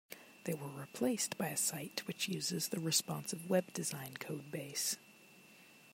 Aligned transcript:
They 0.45 0.55
were 0.55 0.67
replaced 0.81 1.37
by 1.37 1.49
a 1.49 1.55
site 1.57 2.07
which 2.07 2.27
uses 2.27 2.69
the 2.69 2.79
Responsive 2.79 3.47
Web 3.47 3.71
Design 3.71 4.15
codebase. 4.19 4.97